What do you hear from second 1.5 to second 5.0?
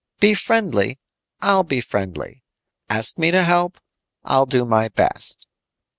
be friendly. Ask me to help. I'll do my